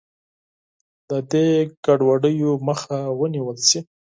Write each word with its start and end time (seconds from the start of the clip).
د 1.09 1.11
دې 1.31 1.47
ګډوډیو 1.85 2.51
مخه 2.67 2.97
ونیول 3.19 3.57
شي. 3.69 3.79